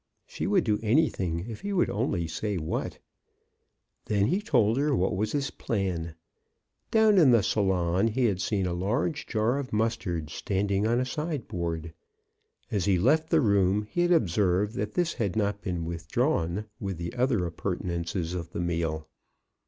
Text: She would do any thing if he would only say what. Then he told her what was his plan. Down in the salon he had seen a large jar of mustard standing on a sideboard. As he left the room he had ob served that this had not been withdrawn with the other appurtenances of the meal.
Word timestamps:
She 0.25 0.47
would 0.47 0.63
do 0.63 0.79
any 0.81 1.09
thing 1.09 1.45
if 1.47 1.61
he 1.61 1.73
would 1.73 1.91
only 1.91 2.25
say 2.27 2.57
what. 2.57 2.97
Then 4.05 4.25
he 4.25 4.41
told 4.41 4.77
her 4.77 4.95
what 4.95 5.15
was 5.15 5.33
his 5.33 5.51
plan. 5.51 6.15
Down 6.89 7.19
in 7.19 7.29
the 7.29 7.43
salon 7.43 8.07
he 8.07 8.25
had 8.25 8.41
seen 8.41 8.65
a 8.65 8.73
large 8.73 9.27
jar 9.27 9.59
of 9.59 9.71
mustard 9.71 10.31
standing 10.31 10.87
on 10.87 10.99
a 10.99 11.05
sideboard. 11.05 11.93
As 12.71 12.85
he 12.85 12.97
left 12.97 13.29
the 13.29 13.41
room 13.41 13.83
he 13.83 14.01
had 14.01 14.11
ob 14.11 14.27
served 14.27 14.73
that 14.73 14.95
this 14.95 15.13
had 15.13 15.35
not 15.35 15.61
been 15.61 15.85
withdrawn 15.85 16.65
with 16.79 16.97
the 16.97 17.13
other 17.13 17.45
appurtenances 17.45 18.33
of 18.33 18.53
the 18.53 18.59
meal. 18.59 19.07